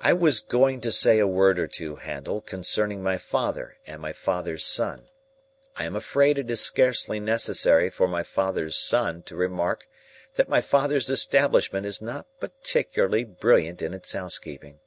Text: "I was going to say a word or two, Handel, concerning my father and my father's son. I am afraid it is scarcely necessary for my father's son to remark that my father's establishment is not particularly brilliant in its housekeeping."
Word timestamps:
"I 0.00 0.12
was 0.12 0.40
going 0.40 0.80
to 0.82 0.92
say 0.92 1.18
a 1.18 1.26
word 1.26 1.58
or 1.58 1.66
two, 1.66 1.96
Handel, 1.96 2.40
concerning 2.40 3.02
my 3.02 3.18
father 3.18 3.76
and 3.88 4.00
my 4.00 4.12
father's 4.12 4.64
son. 4.64 5.08
I 5.74 5.84
am 5.84 5.96
afraid 5.96 6.38
it 6.38 6.48
is 6.48 6.60
scarcely 6.60 7.18
necessary 7.18 7.90
for 7.90 8.06
my 8.06 8.22
father's 8.22 8.76
son 8.76 9.24
to 9.24 9.34
remark 9.34 9.88
that 10.34 10.48
my 10.48 10.60
father's 10.60 11.10
establishment 11.10 11.86
is 11.86 12.00
not 12.00 12.28
particularly 12.38 13.24
brilliant 13.24 13.82
in 13.82 13.94
its 13.94 14.12
housekeeping." 14.12 14.78